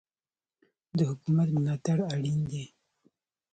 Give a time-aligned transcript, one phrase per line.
[0.97, 2.65] د حکومت ملاتړ اړین دی.